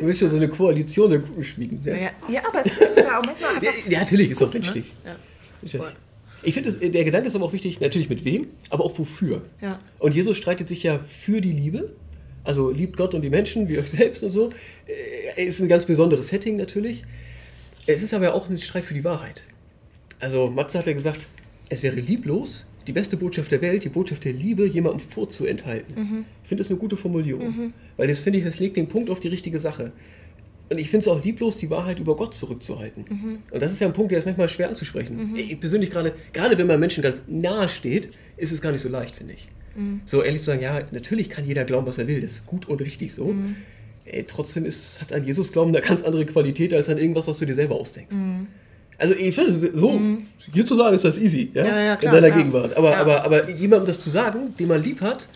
willst 0.01 0.19
schon 0.19 0.29
so 0.29 0.35
eine 0.35 0.49
Koalition 0.49 1.09
der 1.09 1.19
Guten 1.19 1.43
schmieden. 1.43 1.81
Ja, 1.83 1.95
ja, 1.95 2.11
ja 2.27 2.41
aber 2.47 2.65
es 2.65 2.77
ist 2.77 2.97
ja 2.97 3.19
auch 3.19 3.25
manchmal 3.25 3.55
einfach. 3.55 3.89
Ja, 3.89 3.99
natürlich, 3.99 4.31
ist 4.31 4.41
auch 4.41 4.47
ne? 4.47 4.59
menschlich. 4.59 4.85
Ne? 5.03 5.15
Ja. 5.63 5.93
Ich 6.43 6.53
finde, 6.53 6.71
der 6.89 7.03
Gedanke 7.03 7.27
ist 7.27 7.35
aber 7.35 7.45
auch 7.45 7.53
wichtig, 7.53 7.79
natürlich 7.79 8.09
mit 8.09 8.23
wem, 8.23 8.47
aber 8.69 8.83
auch 8.85 8.97
wofür. 8.99 9.41
Ja. 9.61 9.79
Und 9.99 10.13
Jesus 10.13 10.37
streitet 10.37 10.69
sich 10.69 10.83
ja 10.83 10.99
für 10.99 11.41
die 11.41 11.51
Liebe. 11.51 11.93
Also 12.43 12.69
liebt 12.69 12.97
Gott 12.97 13.15
und 13.15 13.23
die 13.23 13.31
Menschen, 13.31 13.67
wie 13.67 13.79
euch 13.79 13.89
selbst 13.91 14.23
und 14.23 14.31
so. 14.31 14.51
Äh, 15.35 15.45
ist 15.45 15.59
ein 15.59 15.67
ganz 15.67 15.85
besonderes 15.85 16.27
Setting 16.27 16.57
natürlich. 16.57 17.03
Es 17.87 18.03
ist 18.03 18.13
aber 18.13 18.33
auch 18.33 18.49
ein 18.49 18.57
Streit 18.57 18.85
für 18.85 18.93
die 18.93 19.03
Wahrheit. 19.03 19.43
Also 20.19 20.49
Matze 20.49 20.77
hat 20.77 20.87
ja 20.87 20.93
gesagt, 20.93 21.27
es 21.69 21.81
wäre 21.81 21.95
lieblos, 21.95 22.65
die 22.87 22.93
beste 22.93 23.17
Botschaft 23.17 23.51
der 23.51 23.61
Welt, 23.61 23.83
die 23.83 23.89
Botschaft 23.89 24.23
der 24.25 24.33
Liebe, 24.33 24.65
jemandem 24.67 24.99
vorzuenthalten. 24.99 25.95
Mhm. 25.95 26.25
Ich 26.43 26.49
finde 26.49 26.63
das 26.63 26.69
eine 26.69 26.79
gute 26.79 26.97
Formulierung. 26.97 27.47
Mhm. 27.47 27.73
Weil 27.97 28.07
das 28.07 28.19
finde 28.19 28.39
ich, 28.39 28.45
das 28.45 28.59
legt 28.59 28.77
den 28.77 28.87
Punkt 28.87 29.09
auf 29.09 29.19
die 29.19 29.27
richtige 29.27 29.59
Sache. 29.59 29.91
Und 30.69 30.79
ich 30.79 30.89
finde 30.89 31.01
es 31.01 31.07
auch 31.07 31.23
lieblos, 31.23 31.57
die 31.57 31.69
Wahrheit 31.69 31.99
über 31.99 32.15
Gott 32.15 32.33
zurückzuhalten. 32.33 33.05
Mhm. 33.07 33.37
Und 33.51 33.61
das 33.61 33.71
ist 33.71 33.79
ja 33.81 33.87
ein 33.87 33.93
Punkt, 33.93 34.11
der 34.11 34.19
ist 34.19 34.25
manchmal 34.25 34.49
schwer 34.49 34.69
anzusprechen. 34.69 35.31
Mhm. 35.31 35.35
Ich 35.35 35.59
persönlich 35.59 35.91
gerade, 35.91 36.13
gerade 36.33 36.57
wenn 36.57 36.67
man 36.67 36.79
Menschen 36.79 37.03
ganz 37.03 37.21
nahe 37.27 37.67
steht, 37.67 38.09
ist 38.37 38.51
es 38.51 38.61
gar 38.61 38.71
nicht 38.71 38.81
so 38.81 38.89
leicht, 38.89 39.15
finde 39.15 39.33
ich. 39.33 39.47
Mhm. 39.75 40.01
So 40.05 40.23
ehrlich 40.23 40.39
zu 40.39 40.45
sagen, 40.47 40.61
ja, 40.61 40.83
natürlich 40.91 41.29
kann 41.29 41.45
jeder 41.45 41.65
glauben, 41.65 41.85
was 41.85 41.97
er 41.97 42.07
will. 42.07 42.19
Das 42.19 42.31
ist 42.31 42.45
gut 42.47 42.67
und 42.67 42.81
richtig 42.81 43.13
so. 43.13 43.25
Mhm. 43.25 43.55
Ey, 44.05 44.23
trotzdem 44.23 44.65
ist, 44.65 45.01
hat 45.01 45.13
ein 45.13 45.23
Jesus-Glauben 45.23 45.75
eine 45.75 45.85
ganz 45.85 46.01
andere 46.01 46.25
Qualität 46.25 46.73
als 46.73 46.89
an 46.89 46.97
irgendwas, 46.97 47.27
was 47.27 47.39
du 47.39 47.45
dir 47.45 47.55
selber 47.55 47.75
ausdenkst. 47.75 48.17
Also 48.97 49.13
ich 49.13 49.35
finde, 49.35 49.53
so 49.53 49.91
mhm. 49.91 50.25
hier 50.53 50.65
zu 50.65 50.75
sagen 50.75 50.95
ist 50.95 51.05
das 51.05 51.19
easy, 51.19 51.51
ja, 51.53 51.65
ja, 51.65 51.79
ja 51.79 51.95
klar, 51.95 52.15
in 52.15 52.21
deiner 52.21 52.35
ja. 52.35 52.41
Gegenwart. 52.41 52.77
Aber, 52.77 52.97
aber, 52.97 53.23
aber 53.23 53.49
jemandem 53.49 53.87
das 53.87 53.99
zu 53.99 54.09
sagen, 54.09 54.53
den 54.57 54.67
man 54.67 54.81
lieb 54.81 55.01
hat, 55.01 55.27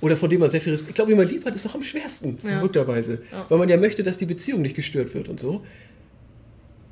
oder 0.00 0.16
von 0.16 0.28
dem 0.28 0.40
man 0.40 0.50
sehr 0.50 0.60
viel 0.60 0.72
Respekt, 0.72 0.90
ich 0.90 0.94
glaube, 0.96 1.12
wie 1.12 1.14
man 1.14 1.26
lieb 1.26 1.46
hat, 1.46 1.54
ist 1.54 1.64
doch 1.64 1.74
am 1.74 1.82
schwersten, 1.82 2.38
verrückterweise. 2.38 3.22
Weil 3.48 3.58
man 3.58 3.68
ja 3.68 3.76
möchte, 3.76 4.02
dass 4.02 4.18
die 4.18 4.26
Beziehung 4.26 4.60
nicht 4.62 4.76
gestört 4.76 5.14
wird 5.14 5.28
und 5.28 5.40
so. 5.40 5.64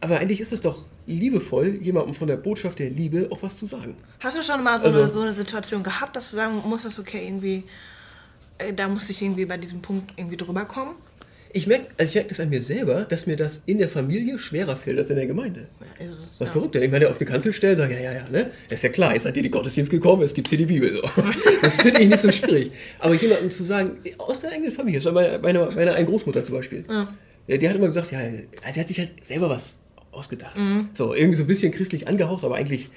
Aber 0.01 0.19
eigentlich 0.19 0.41
ist 0.41 0.53
es 0.53 0.61
doch 0.61 0.85
liebevoll, 1.07 1.79
jemandem 1.81 2.15
von 2.15 2.27
der 2.27 2.37
Botschaft 2.37 2.81
der 2.81 2.91
Liebe 2.91 3.29
auch 3.31 3.43
was 3.43 3.57
zu 3.57 3.67
sagen. 3.67 3.95
Hast 4.19 4.37
du 4.37 4.43
schon 4.43 4.63
mal 4.63 4.79
so, 4.79 4.87
also, 4.87 4.99
eine, 4.99 5.13
so 5.13 5.21
eine 5.21 5.33
Situation 5.33 5.83
gehabt, 5.83 6.17
dass 6.17 6.31
du 6.31 6.37
sagen 6.37 6.55
musstest, 6.65 6.99
okay, 6.99 7.25
irgendwie, 7.25 7.63
äh, 8.59 8.73
da 8.73 8.89
muss 8.89 9.09
ich 9.11 9.23
irgendwie 9.23 9.47
bei 9.47 9.57
diesem 9.59 9.81
Punkt 9.81 10.13
irgendwie 10.17 10.37
drüber 10.37 10.65
kommen? 10.65 10.95
Ich 11.55 11.67
merke 11.67 11.87
also 11.99 12.19
merk 12.19 12.29
das 12.29 12.41
an 12.41 12.49
mir 12.49 12.63
selber, 12.63 13.05
dass 13.05 13.27
mir 13.27 13.37
das 13.37 13.63
in 13.67 13.79
der 13.79 13.89
Familie 13.89 14.39
schwerer 14.39 14.77
fällt 14.77 14.99
als 14.99 15.11
in 15.11 15.17
der 15.17 15.27
Gemeinde. 15.27 15.69
Ja, 15.81 16.07
es, 16.07 16.31
Was 16.39 16.49
ja. 16.49 16.53
verrückt, 16.53 16.77
ich 16.77 16.91
meine, 16.91 17.09
auf 17.09 17.19
die 17.19 17.25
Kanzel 17.25 17.53
stellen, 17.53 17.77
sage 17.77 17.95
ja, 17.95 18.01
ja, 18.01 18.13
ja, 18.13 18.29
ne? 18.31 18.51
Das 18.69 18.79
ist 18.79 18.85
ja 18.85 18.89
klar, 18.89 19.13
jetzt 19.13 19.25
seid 19.25 19.37
ihr 19.37 19.43
den 19.43 19.53
Gottesdienst 19.53 19.91
gekommen, 19.91 20.23
jetzt 20.23 20.35
gibt 20.35 20.47
es 20.47 20.51
hier 20.51 20.59
die 20.59 20.67
Bibel. 20.67 21.03
So. 21.03 21.23
Das 21.63 21.77
finde 21.77 22.01
ich 22.01 22.09
nicht 22.09 22.21
so 22.21 22.33
schwierig. 22.33 22.73
Aber 22.99 23.15
jemandem 23.15 23.51
zu 23.51 23.65
sagen, 23.65 23.99
aus 24.19 24.41
der 24.41 24.53
eigenen 24.53 24.73
Familie, 24.73 25.01
das 25.01 25.05
war 25.05 25.13
meine, 25.13 25.39
meine, 25.39 25.71
meine 25.75 25.95
eine 25.95 26.07
Großmutter 26.07 26.43
zum 26.43 26.57
Beispiel, 26.57 26.85
ja. 26.89 27.57
die 27.57 27.69
hat 27.69 27.77
immer 27.77 27.87
gesagt, 27.87 28.11
ja, 28.13 28.19
also 28.19 28.41
sie 28.73 28.81
hat 28.81 28.89
sich 28.89 28.99
halt 28.99 29.13
selber 29.23 29.51
was 29.51 29.79
ausgedacht. 30.11 30.57
Mhm. 30.57 30.89
So, 30.95 31.15
irgendwie 31.15 31.37
so 31.37 31.45
ein 31.45 31.49
bisschen 31.49 31.73
christlich 31.73 32.09
angehaucht, 32.09 32.45
aber 32.45 32.57
eigentlich, 32.57 32.91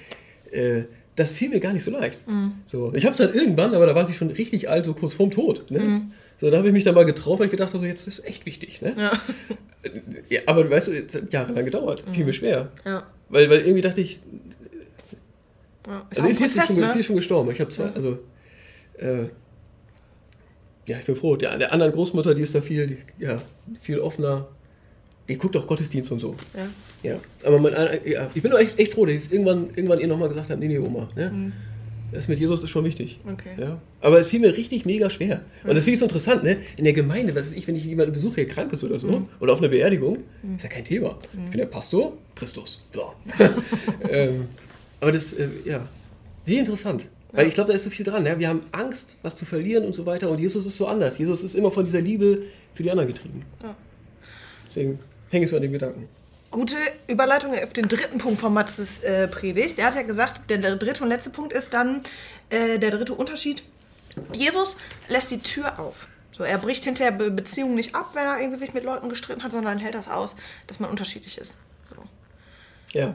äh, 0.50 0.84
das 1.14 1.32
fiel 1.32 1.48
mir 1.48 1.60
gar 1.60 1.72
nicht 1.72 1.82
so 1.82 1.90
leicht. 1.90 2.26
Mhm. 2.28 2.52
So, 2.64 2.92
ich 2.94 3.04
habe 3.04 3.12
es 3.12 3.18
dann 3.18 3.34
irgendwann, 3.34 3.74
aber 3.74 3.86
da 3.86 3.94
war 3.94 4.06
sie 4.06 4.14
schon 4.14 4.30
richtig 4.30 4.68
alt, 4.68 4.84
so 4.84 4.94
kurz 4.94 5.14
vorm 5.14 5.30
Tod. 5.30 5.70
Ne? 5.70 5.78
Mhm. 5.80 6.12
So, 6.38 6.50
da 6.50 6.58
habe 6.58 6.66
ich 6.66 6.72
mich 6.72 6.84
dann 6.84 6.94
mal 6.94 7.04
getraut, 7.04 7.38
weil 7.38 7.46
ich 7.46 7.50
gedacht 7.50 7.72
habe, 7.72 7.86
jetzt 7.86 8.06
ist 8.06 8.24
echt 8.26 8.44
wichtig. 8.44 8.82
Ne? 8.82 8.94
Ja. 8.96 9.12
ja 10.28 10.40
aber 10.46 10.64
du 10.64 10.70
weißt, 10.70 10.88
es 10.88 11.14
hat 11.14 11.32
jahrelang 11.32 11.64
gedauert. 11.64 12.06
Mhm. 12.06 12.12
Fiel 12.12 12.24
mir 12.26 12.32
schwer. 12.32 12.70
Ja. 12.84 13.06
Weil, 13.28 13.48
weil 13.48 13.60
irgendwie 13.60 13.80
dachte 13.80 14.00
ich. 14.00 14.20
Ja, 15.86 16.06
ist 16.10 16.18
also 16.18 16.28
ist, 16.28 16.38
Prozess, 16.40 16.66
schon, 16.66 16.76
ne? 16.76 16.98
ist 16.98 17.06
schon 17.06 17.16
gestorben. 17.16 17.50
Ich 17.50 17.60
habe 17.60 17.70
zwar, 17.70 17.94
also. 17.94 18.18
Äh, 18.98 19.24
ja, 20.88 20.98
ich 20.98 21.04
bin 21.04 21.16
froh. 21.16 21.36
Der, 21.36 21.56
der 21.56 21.72
anderen 21.72 21.92
Großmutter, 21.92 22.34
die 22.34 22.42
ist 22.42 22.54
da 22.54 22.60
viel, 22.60 22.86
die, 22.86 22.98
ja, 23.18 23.40
viel 23.80 23.98
offener. 24.00 24.48
Die 25.28 25.36
guckt 25.36 25.56
auch 25.56 25.66
Gottesdienst 25.66 26.12
und 26.12 26.18
so. 26.18 26.36
Ja. 26.54 27.10
Ja. 27.10 27.20
Aber 27.44 27.58
man, 27.58 27.72
äh, 27.72 28.00
ja, 28.08 28.30
ich 28.34 28.42
bin 28.42 28.52
auch 28.52 28.58
echt, 28.58 28.78
echt 28.78 28.92
froh, 28.92 29.06
dass 29.06 29.14
ich 29.14 29.32
irgendwann, 29.32 29.70
irgendwann 29.70 30.00
ihr 30.00 30.06
nochmal 30.06 30.28
gesagt 30.28 30.50
habe: 30.50 30.60
Nee, 30.60 30.68
nee, 30.68 30.78
Oma. 30.78 31.08
Ne? 31.16 31.30
Mhm 31.30 31.52
das 32.12 32.28
mit 32.28 32.38
Jesus 32.38 32.62
ist 32.62 32.70
schon 32.70 32.84
wichtig. 32.84 33.20
Okay. 33.30 33.50
Ja? 33.58 33.80
Aber 34.00 34.20
es 34.20 34.28
fiel 34.28 34.40
mir 34.40 34.56
richtig 34.56 34.86
mega 34.86 35.10
schwer. 35.10 35.42
Und 35.64 35.74
das 35.74 35.84
finde 35.84 35.94
ich 35.94 35.98
so 35.98 36.04
interessant, 36.04 36.42
ne? 36.44 36.58
In 36.76 36.84
der 36.84 36.92
Gemeinde, 36.92 37.34
was 37.34 37.48
ist 37.48 37.56
ich, 37.56 37.66
wenn 37.66 37.76
ich 37.76 37.84
jemanden 37.84 38.12
besuche, 38.12 38.36
der 38.36 38.46
krank 38.46 38.72
ist 38.72 38.84
oder 38.84 38.98
so, 38.98 39.08
mhm. 39.08 39.28
oder 39.40 39.52
auf 39.52 39.58
einer 39.58 39.68
Beerdigung, 39.68 40.18
mhm. 40.42 40.56
ist 40.56 40.62
ja 40.62 40.68
kein 40.68 40.84
Thema. 40.84 41.18
Mhm. 41.32 41.44
Ich 41.44 41.50
bin 41.50 41.58
der 41.58 41.66
Pastor, 41.66 42.16
Christus. 42.34 42.82
So. 42.92 43.12
ähm, 44.10 44.48
aber 45.00 45.12
das, 45.12 45.32
äh, 45.32 45.48
ja, 45.64 45.86
wie 46.44 46.58
interessant. 46.58 47.08
Weil 47.32 47.48
ich 47.48 47.54
glaube, 47.54 47.68
da 47.68 47.76
ist 47.76 47.84
so 47.84 47.90
viel 47.90 48.06
dran. 48.06 48.24
Ja? 48.24 48.38
Wir 48.38 48.48
haben 48.48 48.62
Angst, 48.72 49.18
was 49.22 49.36
zu 49.36 49.44
verlieren 49.44 49.84
und 49.84 49.94
so 49.94 50.06
weiter. 50.06 50.30
Und 50.30 50.40
Jesus 50.40 50.64
ist 50.64 50.76
so 50.76 50.86
anders. 50.86 51.18
Jesus 51.18 51.42
ist 51.42 51.54
immer 51.54 51.70
von 51.70 51.84
dieser 51.84 52.00
Liebe 52.00 52.42
für 52.72 52.82
die 52.82 52.90
anderen 52.90 53.08
getrieben. 53.08 53.42
Ja. 53.62 53.76
Deswegen 54.68 54.98
hänge 55.30 55.44
ich 55.44 55.50
so 55.50 55.56
an 55.56 55.62
dem 55.62 55.72
Gedanken. 55.72 56.08
Gute 56.56 56.78
Überleitung 57.06 57.52
auf 57.52 57.74
den 57.74 57.86
dritten 57.86 58.16
Punkt 58.16 58.40
von 58.40 58.54
Matzes 58.54 59.00
äh, 59.00 59.28
Predigt. 59.28 59.76
Der 59.76 59.84
hat 59.84 59.94
ja 59.94 60.00
gesagt, 60.00 60.48
der, 60.48 60.56
der 60.56 60.76
dritte 60.76 61.02
und 61.02 61.10
letzte 61.10 61.28
Punkt 61.28 61.52
ist 61.52 61.74
dann 61.74 62.00
äh, 62.48 62.78
der 62.78 62.90
dritte 62.92 63.12
Unterschied. 63.12 63.62
Jesus 64.32 64.78
lässt 65.06 65.30
die 65.32 65.40
Tür 65.40 65.78
auf. 65.78 66.08
So, 66.32 66.44
er 66.44 66.56
bricht 66.56 66.86
hinterher 66.86 67.12
Be 67.12 67.30
Beziehungen 67.30 67.74
nicht 67.74 67.94
ab, 67.94 68.12
wenn 68.14 68.24
er 68.24 68.40
irgendwie 68.40 68.58
sich 68.58 68.72
mit 68.72 68.84
Leuten 68.84 69.10
gestritten 69.10 69.42
hat, 69.42 69.52
sondern 69.52 69.78
hält 69.78 69.94
das 69.94 70.08
aus, 70.08 70.34
dass 70.66 70.80
man 70.80 70.88
unterschiedlich 70.88 71.36
ist. 71.36 71.56
So. 71.94 72.02
Ja. 72.98 73.14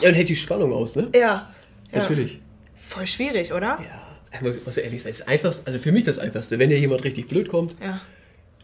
Ja, 0.00 0.08
und 0.08 0.14
hält 0.16 0.28
die 0.28 0.34
Spannung 0.34 0.72
aus, 0.72 0.96
ne? 0.96 1.10
Ja. 1.14 1.20
ja. 1.20 1.52
Natürlich. 1.92 2.40
Voll 2.74 3.06
schwierig, 3.06 3.52
oder? 3.52 3.78
Ja. 3.80 4.16
Ich 4.32 4.40
muss, 4.40 4.64
muss 4.66 4.76
ehrlich 4.76 5.04
sein, 5.04 5.12
das 5.16 5.28
einfachste, 5.28 5.62
also 5.68 5.78
für 5.78 5.92
mich 5.92 6.02
das 6.02 6.18
Einfachste, 6.18 6.58
wenn 6.58 6.68
dir 6.68 6.80
jemand 6.80 7.04
richtig 7.04 7.28
blöd 7.28 7.48
kommt, 7.48 7.76
Ja. 7.80 8.00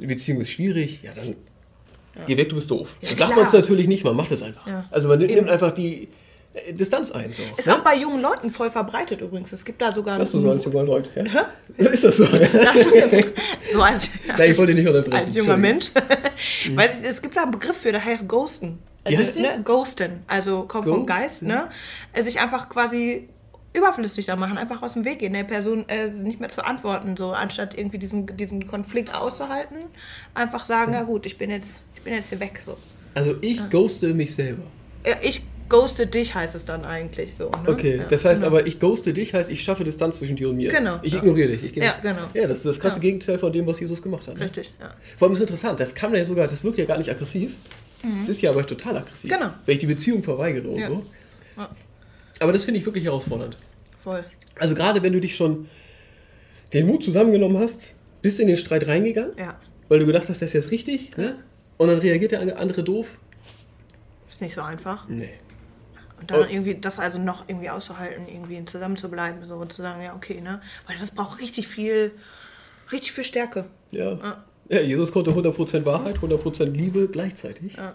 die 0.01 0.07
Beziehung 0.07 0.41
ist 0.41 0.51
schwierig, 0.51 1.05
ja 1.05 1.13
dann 1.13 1.37
geh 2.27 2.37
weg, 2.37 2.49
du 2.49 2.57
bist 2.57 2.71
doof. 2.71 2.97
Ja, 3.01 3.15
sagt 3.15 3.37
man 3.37 3.47
es 3.47 3.53
natürlich 3.53 3.89
nicht, 3.89 4.05
man 4.05 4.17
macht 4.17 4.31
es 4.31 4.43
einfach. 4.43 4.67
Ja. 4.67 4.85
Also 4.91 5.09
man 5.09 5.19
nimmt 5.19 5.31
Eben. 5.31 5.49
einfach 5.49 5.73
die 5.73 6.09
äh, 6.53 6.73
Distanz 6.73 7.11
ein. 7.13 7.33
So. 7.33 7.43
Ist 7.57 7.67
ne? 7.67 7.77
auch 7.77 7.81
bei 7.81 7.97
jungen 7.97 8.21
Leuten 8.21 8.51
voll 8.51 8.71
verbreitet 8.71 9.21
übrigens. 9.21 9.53
Es 9.53 9.65
gibt 9.65 9.81
da 9.81 9.93
sogar. 9.93 10.17
Sagst 10.17 10.35
du 10.35 10.41
so 10.41 10.51
als 10.51 10.65
junger 10.65 10.83
Leute? 10.83 11.25
Ja? 11.33 11.49
Ist 11.77 12.05
das 12.05 12.17
so? 12.17 12.25
Das, 12.53 13.73
so 13.73 13.83
als, 13.83 14.11
Nein, 14.27 14.51
ich 14.51 14.59
wollte 14.59 14.75
dich 14.75 14.85
nicht 14.85 14.95
unterbrechen. 14.95 15.27
als 15.27 15.37
junger 15.37 15.57
Mensch. 15.57 15.91
Weiß 16.75 17.01
ich, 17.01 17.07
es 17.07 17.23
gibt 17.23 17.37
da 17.37 17.43
einen 17.43 17.53
Begriff 17.53 17.77
für, 17.77 17.93
der 17.93 18.05
heißt 18.05 18.29
Ghosten. 18.29 18.79
Also, 19.05 19.19
heißt 19.19 19.39
ne, 19.39 19.61
Ghosten. 19.65 20.25
Also 20.27 20.63
kommt 20.63 20.85
vom 20.85 21.07
Ghosten? 21.07 21.07
Geist, 21.07 21.43
ne? 21.43 21.71
Äh, 22.13 22.23
Sich 22.23 22.41
einfach 22.41 22.69
quasi 22.69 23.29
überflüssig 23.73 24.27
da 24.27 24.37
machen, 24.37 24.59
einfach 24.59 24.83
aus 24.83 24.95
dem 24.95 25.05
Weg 25.05 25.21
gehen, 25.21 25.33
der 25.33 25.45
Person 25.45 25.89
äh, 25.89 26.09
nicht 26.09 26.41
mehr 26.41 26.49
zu 26.49 26.65
antworten, 26.65 27.17
so 27.17 27.33
anstatt 27.33 27.77
irgendwie 27.79 27.99
diesen, 27.99 28.27
diesen 28.37 28.67
Konflikt 28.67 29.15
auszuhalten, 29.15 29.77
einfach 30.35 30.65
sagen, 30.65 30.93
ja 30.93 31.03
gut, 31.03 31.25
ich 31.27 31.39
bin 31.39 31.51
jetzt, 31.51 31.83
ich 31.95 32.03
bin 32.03 32.15
jetzt 32.15 32.31
hier 32.31 32.41
weg. 32.41 32.61
So. 32.65 32.77
Also 33.15 33.37
ich 33.41 33.69
ghoste 33.71 34.13
mich 34.15 34.35
selber. 34.35 34.63
Ja, 35.07 35.17
Ich 35.23 35.43
ghoste 35.69 36.07
dich 36.09 36.35
heißt 36.35 36.57
es 36.57 36.65
dann 36.65 36.85
eigentlich 36.85 37.37
so. 37.37 37.45
Ne? 37.45 37.69
Okay, 37.69 37.99
ja, 37.99 38.05
das 38.05 38.25
heißt 38.25 38.43
genau. 38.43 38.57
aber, 38.57 38.67
ich 38.67 38.81
ghoste 38.81 39.13
dich, 39.13 39.35
heißt, 39.35 39.51
ich 39.53 39.63
schaffe 39.63 39.85
Distanz 39.85 40.17
zwischen 40.19 40.35
dir 40.35 40.49
und 40.51 40.57
mir. 40.57 40.73
Genau, 40.73 40.99
Ich 41.03 41.13
ja. 41.13 41.21
ignoriere 41.21 41.57
dich. 41.57 41.63
Ich 41.65 41.77
Ja, 41.77 41.95
genau. 42.03 42.23
Ja, 42.35 42.49
das 42.49 42.59
ist 42.59 42.67
das 42.67 42.81
krasse 42.81 42.97
Ja. 42.97 43.03
Gegenteil 43.03 43.39
von 43.39 43.53
dem, 43.53 43.67
was 43.69 43.79
Jesus 43.79 44.03
gemacht 44.03 44.27
hat. 44.27 44.35
Ne? 44.35 44.41
Richtig, 44.45 44.75
ja. 44.81 44.91
Vor 45.17 45.27
allem 45.27 45.33
ist 45.35 45.39
es 45.39 45.43
interessant, 45.43 45.79
das 45.79 45.95
kann 45.95 46.11
man 46.11 46.19
ja 46.19 46.27
sogar, 46.27 46.49
das 46.49 46.65
wirkt 46.65 46.79
ja 46.79 46.87
gar 46.87 46.99
nicht 46.99 47.09
aggressiv. 47.11 47.53
Es 48.19 48.29
ist 48.31 48.41
ja 48.43 48.51
aber 48.51 48.67
total 48.67 48.97
aggressiv. 48.97 49.31
Mhm. 49.31 49.35
Genau. 49.35 49.51
Wenn 49.67 49.75
ich 49.75 49.79
die 49.81 49.87
Beziehung 49.87 50.23
verweigere 50.25 50.69
und 50.69 50.79
Ja. 50.81 50.89
so. 50.89 51.05
Aber 52.41 52.53
das 52.53 52.65
finde 52.65 52.81
ich 52.81 52.87
wirklich 52.87 53.05
herausfordernd. 53.05 53.57
Voll. 54.03 54.25
Also 54.59 54.75
gerade 54.75 55.03
wenn 55.03 55.13
du 55.13 55.21
dich 55.21 55.37
schon 55.37 55.69
den 56.73 56.87
Mut 56.87 57.03
zusammengenommen 57.05 57.59
hast, 57.59 57.95
bist 58.23 58.41
in 58.41 58.47
den 58.49 58.57
Streit 58.57 58.87
reingegangen, 58.87 59.33
Ja. 59.39 59.59
weil 59.89 60.01
du 60.01 60.07
gedacht 60.07 60.23
hast, 60.29 60.41
das 60.43 60.49
ist 60.49 60.53
jetzt 60.55 60.71
richtig, 60.71 61.17
ne? 61.17 61.39
Und 61.79 61.89
dann 61.89 61.99
reagiert 61.99 62.33
der 62.33 62.59
andere 62.59 62.83
doof. 62.83 63.19
Ist 64.29 64.41
nicht 64.41 64.55
so 64.55 64.61
einfach. 64.63 65.09
Nee. 65.09 65.31
Und 66.21 66.31
dann 66.31 66.41
Oh. 66.41 66.47
irgendwie 66.49 66.75
das 66.75 66.99
also 66.99 67.19
noch 67.19 67.49
irgendwie 67.49 67.71
auszuhalten, 67.71 68.27
irgendwie 68.29 68.63
zusammen 68.67 68.97
zu 68.97 69.09
bleiben, 69.09 69.43
so 69.45 69.57
und 69.57 69.73
zu 69.73 69.81
sagen, 69.83 70.03
ja, 70.03 70.15
okay, 70.15 70.41
ne? 70.43 70.61
Weil 70.87 70.97
das 70.99 71.11
braucht 71.13 71.41
richtig 71.41 71.67
viel, 71.69 72.13
richtig 72.93 73.13
viel 73.13 73.25
Stärke. 73.25 73.65
Ja. 73.91 74.13
Ja. 74.15 74.45
ja. 74.69 74.81
Jesus 74.81 75.13
konnte 75.13 75.31
100% 75.33 75.85
Wahrheit, 75.87 76.19
100% 76.21 76.73
Liebe 76.77 77.09
gleichzeitig. 77.09 77.77
Ja. 77.77 77.95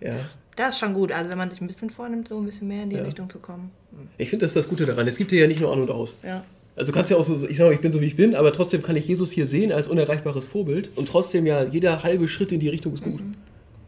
Ja. 0.00 0.30
Das 0.56 0.70
ist 0.74 0.78
schon 0.80 0.92
gut, 0.94 1.12
also 1.12 1.30
wenn 1.30 1.38
man 1.38 1.50
sich 1.50 1.60
ein 1.60 1.66
bisschen 1.66 1.88
vornimmt, 1.90 2.28
so 2.28 2.38
ein 2.38 2.44
bisschen 2.44 2.68
mehr 2.68 2.82
in 2.82 2.90
die 2.90 2.96
Ja. 2.96 3.02
Richtung 3.02 3.28
zu 3.30 3.38
kommen. 3.38 3.70
Ich 4.18 4.28
finde, 4.30 4.44
das 4.44 4.50
ist 4.50 4.56
das 4.56 4.68
Gute 4.68 4.84
daran. 4.86 5.06
Es 5.08 5.16
gibt 5.16 5.30
hier 5.30 5.40
ja 5.40 5.46
nicht 5.46 5.60
nur 5.60 5.72
an 5.72 5.80
und 5.80 5.90
aus. 5.90 6.16
Ja. 6.22 6.44
Also 6.76 6.92
du 6.92 6.96
kannst 6.96 7.10
ja 7.10 7.16
auch 7.16 7.22
so, 7.22 7.46
ich 7.46 7.56
sag 7.56 7.66
mal, 7.66 7.72
ich 7.74 7.80
bin 7.80 7.92
so 7.92 8.00
wie 8.00 8.06
ich 8.06 8.16
bin, 8.16 8.34
aber 8.34 8.52
trotzdem 8.52 8.82
kann 8.82 8.96
ich 8.96 9.06
Jesus 9.06 9.30
hier 9.32 9.46
sehen 9.46 9.72
als 9.72 9.88
unerreichbares 9.88 10.46
Vorbild 10.46 10.90
und 10.96 11.08
trotzdem 11.08 11.44
ja 11.46 11.64
jeder 11.64 12.02
halbe 12.02 12.28
Schritt 12.28 12.52
in 12.52 12.60
die 12.60 12.68
Richtung 12.68 12.92
ist 12.94 13.02
gut. 13.02 13.20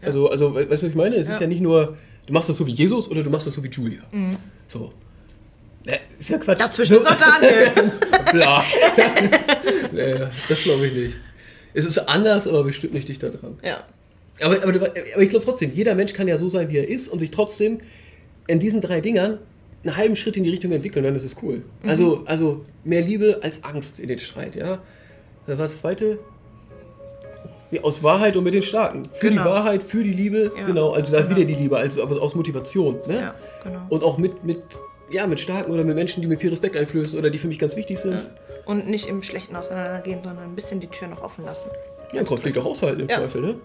Also, 0.02 0.28
also, 0.30 0.54
we- 0.54 0.68
weißt 0.70 0.82
du, 0.82 0.86
was 0.86 0.90
ich 0.90 0.94
meine? 0.94 1.16
Es 1.16 1.28
ist 1.28 1.36
Ja. 1.36 1.40
ja 1.42 1.46
nicht 1.46 1.62
nur, 1.62 1.96
du 2.26 2.32
machst 2.34 2.48
das 2.50 2.58
so 2.58 2.66
wie 2.66 2.72
Jesus 2.72 3.10
oder 3.10 3.22
du 3.22 3.30
machst 3.30 3.46
das 3.46 3.54
so 3.54 3.64
wie 3.64 3.68
Julia. 3.68 4.00
So. 4.66 4.92
Ja, 5.86 5.96
ist 6.18 6.28
ja 6.30 6.38
Quatsch. 6.38 6.60
Dazwischen 6.60 6.96
ist 6.96 7.04
noch 7.04 7.18
Daniel. 7.18 7.70
Bla. 8.32 8.62
naja, 9.92 10.30
das 10.48 10.62
glaube 10.62 10.86
ich 10.86 10.92
nicht. 10.94 11.16
Es 11.74 11.84
ist 11.86 11.98
anders, 11.98 12.46
aber 12.46 12.64
bestimmt 12.64 12.94
nicht 12.94 13.08
dichter 13.08 13.30
dran. 13.30 13.58
ja. 13.62 13.82
Aber, 14.40 14.56
aber, 14.62 14.74
aber 15.14 15.22
ich 15.22 15.28
glaube 15.30 15.44
trotzdem, 15.44 15.70
jeder 15.72 15.94
Mensch 15.94 16.12
kann 16.12 16.26
ja 16.28 16.36
so 16.36 16.48
sein, 16.48 16.68
wie 16.68 16.78
er 16.78 16.88
ist 16.88 17.08
und 17.08 17.18
sich 17.20 17.30
trotzdem 17.30 17.78
in 18.46 18.58
diesen 18.58 18.80
drei 18.80 19.00
Dingern 19.00 19.38
einen 19.84 19.96
halben 19.96 20.16
Schritt 20.16 20.36
in 20.36 20.44
die 20.44 20.50
Richtung 20.50 20.72
entwickeln, 20.72 21.04
dann 21.04 21.14
ist 21.14 21.24
es 21.24 21.36
cool. 21.42 21.62
Also, 21.86 22.22
also 22.26 22.64
mehr 22.84 23.02
Liebe 23.02 23.38
als 23.42 23.62
Angst 23.64 24.00
in 24.00 24.08
den 24.08 24.18
Streit, 24.18 24.56
ja. 24.56 24.78
Was 25.46 25.58
war 25.58 25.64
das 25.66 25.78
zweite? 25.78 26.18
Ja, 27.70 27.82
aus 27.82 28.02
Wahrheit 28.02 28.36
und 28.36 28.44
mit 28.44 28.54
den 28.54 28.62
Starken. 28.62 29.02
Für 29.12 29.28
Genau. 29.30 29.42
die 29.42 29.48
Wahrheit, 29.48 29.82
für 29.82 30.02
die 30.02 30.12
Liebe, 30.12 30.52
Ja, 30.56 30.64
genau. 30.64 30.90
Also 30.92 31.12
da 31.12 31.18
ist 31.18 31.28
genau. 31.28 31.38
wieder 31.40 31.46
die 31.48 31.54
Liebe, 31.54 31.76
also 31.76 32.02
aber 32.02 32.20
aus 32.20 32.34
Motivation. 32.34 32.98
Ne? 33.06 33.16
Ja, 33.16 33.34
genau. 33.62 33.80
Und 33.88 34.02
auch 34.04 34.16
mit, 34.16 34.44
mit, 34.44 34.58
ja, 35.10 35.26
mit 35.26 35.40
Starken 35.40 35.70
oder 35.72 35.84
mit 35.84 35.94
Menschen, 35.96 36.20
die 36.22 36.28
mir 36.28 36.38
viel 36.38 36.50
Respekt 36.50 36.76
einflößen 36.76 37.18
oder 37.18 37.30
die 37.30 37.38
für 37.38 37.48
mich 37.48 37.58
ganz 37.58 37.76
wichtig 37.76 37.98
sind. 37.98 38.28
Und 38.64 38.88
nicht 38.88 39.06
im 39.06 39.22
Schlechten 39.22 39.54
auseinandergehen, 39.56 40.20
sondern 40.24 40.44
ein 40.44 40.54
bisschen 40.54 40.80
die 40.80 40.86
Tür 40.86 41.08
noch 41.08 41.22
offen 41.22 41.44
lassen. 41.44 41.68
Ja, 42.12 42.22
Konflikte 42.22 42.60
auch 42.60 42.66
aushalten 42.66 43.00
im 43.00 43.08
Ja. 43.08 43.16
Zweifel, 43.18 43.40
ne? 43.42 43.56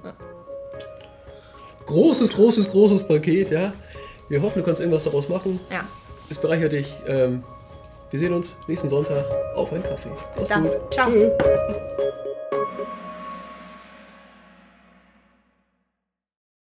Großes, 1.90 2.34
großes, 2.34 2.70
großes 2.70 3.04
Paket, 3.08 3.50
ja. 3.50 3.74
Wir 4.28 4.44
hoffen, 4.44 4.60
du 4.60 4.64
kannst 4.64 4.80
irgendwas 4.80 5.04
daraus 5.06 5.28
machen. 5.28 5.60
Ja. 5.72 5.84
Es 6.30 6.38
bereichert 6.38 6.72
dich. 6.74 6.96
Ähm, 7.08 7.44
wir 8.12 8.20
sehen 8.20 8.32
uns 8.32 8.56
nächsten 8.68 8.88
Sonntag 8.88 9.26
auf 9.56 9.74
einen 9.74 9.82
Kaffee. 9.82 10.10
Bis 10.36 10.44
Mach's 10.44 10.50
dann. 10.50 10.64
gut. 10.64 10.94
Ciao. 10.94 11.10
Tschö. 11.10 11.32